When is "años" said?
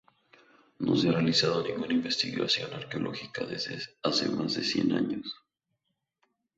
4.93-5.43